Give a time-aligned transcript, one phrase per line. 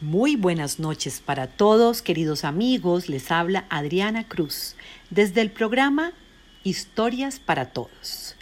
[0.00, 3.08] Muy buenas noches para todos, queridos amigos.
[3.08, 4.76] Les habla Adriana Cruz
[5.10, 6.12] desde el programa
[6.62, 8.36] Historias para Todos.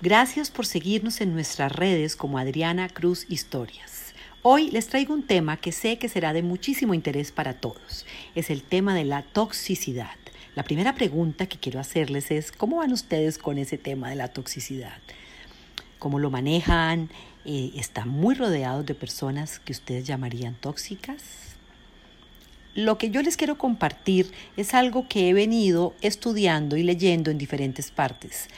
[0.00, 4.14] Gracias por seguirnos en nuestras redes como Adriana Cruz Historias.
[4.40, 8.06] Hoy les traigo un tema que sé que será de muchísimo interés para todos.
[8.34, 10.16] Es el tema de la toxicidad.
[10.54, 14.28] La primera pregunta que quiero hacerles es, ¿cómo van ustedes con ese tema de la
[14.28, 14.96] toxicidad?
[16.04, 17.08] ¿Cómo lo manejan?
[17.46, 21.22] Eh, está muy rodeado de personas que ustedes llamarían tóxicas.
[22.74, 27.38] Lo que yo les quiero compartir es algo que he venido estudiando y leyendo en
[27.38, 28.48] diferentes partes.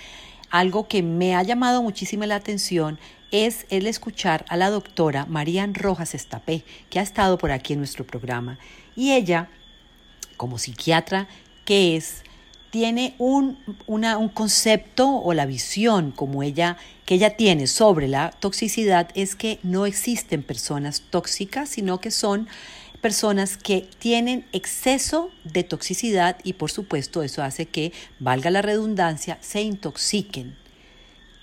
[0.50, 2.98] Algo que me ha llamado muchísimo la atención
[3.30, 7.78] es el escuchar a la doctora Marían Rojas Estapé, que ha estado por aquí en
[7.78, 8.58] nuestro programa.
[8.96, 9.50] Y ella,
[10.36, 11.28] como psiquiatra,
[11.64, 12.24] que es
[12.76, 16.76] tiene un, un, concepto o la visión como ella
[17.06, 22.48] que ella tiene sobre la toxicidad es que no existen personas tóxicas, sino que son
[23.00, 29.38] personas que tienen exceso de toxicidad y por supuesto eso hace que, valga la redundancia,
[29.40, 30.54] se intoxiquen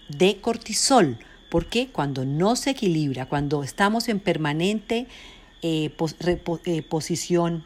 [0.09, 1.17] de cortisol,
[1.49, 5.08] porque cuando no se equilibra, cuando estamos en permanente
[5.63, 5.91] eh,
[6.65, 7.65] eh, posición,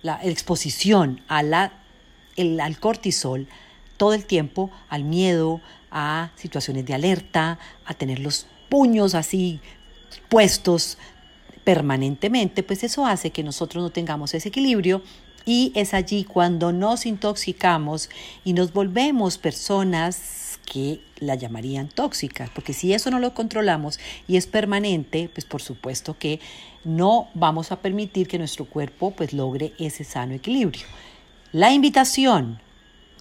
[0.00, 1.81] la exposición a la
[2.36, 3.46] el, al cortisol
[3.96, 9.60] todo el tiempo, al miedo, a situaciones de alerta, a tener los puños así
[10.28, 10.98] puestos
[11.64, 15.02] permanentemente, pues eso hace que nosotros no tengamos ese equilibrio
[15.44, 18.10] y es allí cuando nos intoxicamos
[18.44, 24.36] y nos volvemos personas que la llamarían tóxicas, porque si eso no lo controlamos y
[24.36, 26.40] es permanente, pues por supuesto que
[26.84, 30.86] no vamos a permitir que nuestro cuerpo pues logre ese sano equilibrio.
[31.52, 32.58] La invitación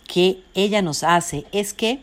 [0.07, 1.99] que ella nos hace es que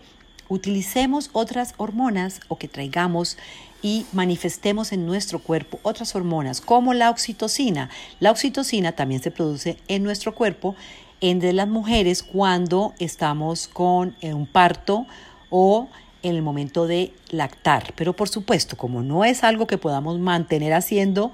[0.51, 3.39] utilicemos otras hormonas o que traigamos
[3.81, 7.89] y manifestemos en nuestro cuerpo otras hormonas como la oxitocina.
[8.21, 10.77] La oxitocina también se produce en nuestro cuerpo
[11.23, 15.07] entre las mujeres cuando estamos con eh, un parto
[15.49, 15.89] o
[16.23, 17.95] en el momento de lactar.
[17.97, 21.33] Pero por supuesto, como no es algo que podamos mantener haciendo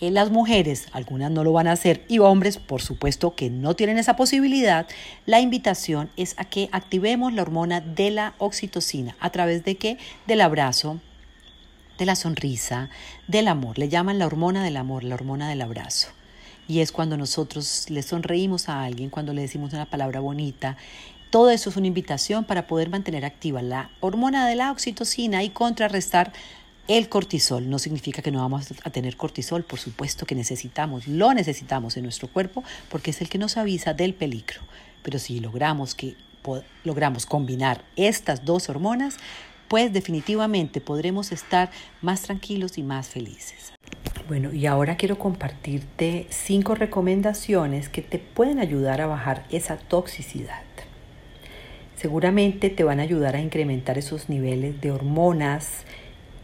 [0.00, 3.74] eh, las mujeres, algunas no lo van a hacer, y hombres, por supuesto, que no
[3.74, 4.86] tienen esa posibilidad,
[5.24, 9.16] la invitación es a que activemos la hormona de la oxitocina.
[9.20, 9.96] ¿A través de qué?
[10.26, 11.00] Del abrazo,
[11.98, 12.90] de la sonrisa,
[13.26, 13.78] del amor.
[13.78, 16.08] Le llaman la hormona del amor, la hormona del abrazo.
[16.68, 20.76] Y es cuando nosotros le sonreímos a alguien, cuando le decimos una palabra bonita.
[21.30, 25.50] Todo eso es una invitación para poder mantener activa la hormona de la oxitocina y
[25.50, 26.32] contrarrestar
[26.88, 31.34] el cortisol no significa que no vamos a tener cortisol, por supuesto que necesitamos, lo
[31.34, 34.60] necesitamos en nuestro cuerpo porque es el que nos avisa del peligro.
[35.02, 36.14] Pero si logramos que
[36.84, 39.16] logramos combinar estas dos hormonas,
[39.68, 41.70] pues definitivamente podremos estar
[42.02, 43.72] más tranquilos y más felices.
[44.28, 50.62] Bueno, y ahora quiero compartirte cinco recomendaciones que te pueden ayudar a bajar esa toxicidad.
[51.96, 55.84] Seguramente te van a ayudar a incrementar esos niveles de hormonas,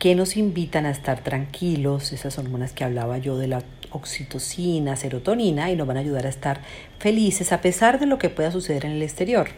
[0.02, 5.70] que nos invitan a estar tranquilos, esas hormonas que hablaba yo de la oxitocina, serotonina,
[5.70, 6.60] y nos van a ayudar a estar
[6.98, 9.50] felices a pesar de lo que pueda suceder en el exterior.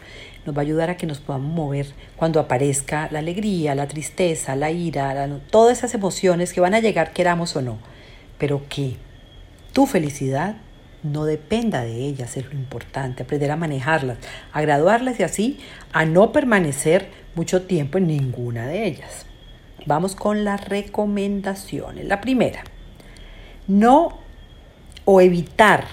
[0.45, 4.55] Nos va a ayudar a que nos podamos mover cuando aparezca la alegría, la tristeza,
[4.55, 7.79] la ira, todas esas emociones que van a llegar, queramos o no,
[8.37, 8.97] pero que
[9.73, 10.57] tu felicidad
[11.01, 14.19] no dependa de ellas, es lo importante, aprender a manejarlas,
[14.53, 15.59] a graduarlas y así
[15.91, 19.25] a no permanecer mucho tiempo en ninguna de ellas.
[19.85, 22.05] Vamos con las recomendaciones.
[22.05, 22.63] La primera,
[23.67, 24.17] no
[25.05, 25.85] o evitar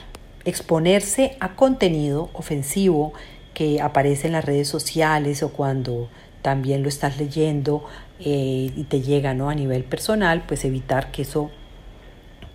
[0.45, 3.13] exponerse a contenido ofensivo
[3.55, 6.09] que aparece en las redes sociales o cuando
[6.41, 7.85] también lo estás leyendo
[8.19, 9.51] eh, y te llega ¿no?
[9.51, 11.51] a nivel personal, pues evitar que eso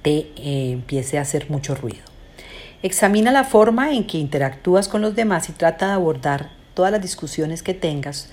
[0.01, 2.03] te eh, empiece a hacer mucho ruido.
[2.83, 7.01] Examina la forma en que interactúas con los demás y trata de abordar todas las
[7.01, 8.29] discusiones que tengas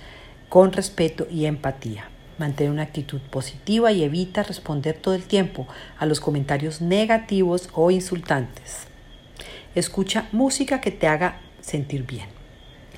[0.48, 2.08] con respeto y empatía.
[2.38, 5.68] Mantén una actitud positiva y evita responder todo el tiempo
[5.98, 8.88] a los comentarios negativos o insultantes.
[9.74, 12.26] Escucha música que te haga sentir bien,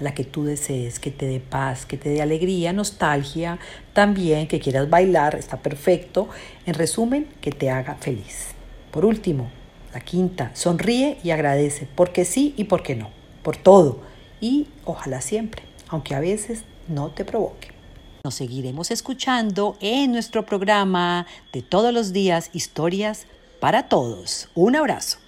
[0.00, 3.58] la que tú desees, que te dé paz, que te dé alegría, nostalgia,
[3.92, 6.28] también que quieras bailar, está perfecto.
[6.64, 8.48] En resumen, que te haga feliz.
[8.90, 9.50] Por último,
[9.92, 13.10] la quinta, sonríe y agradece, porque sí y porque no,
[13.42, 14.00] por todo.
[14.40, 17.75] Y ojalá siempre, aunque a veces no te provoque.
[18.26, 23.24] Nos seguiremos escuchando en nuestro programa de todos los días, historias
[23.60, 24.48] para todos.
[24.56, 25.18] Un abrazo.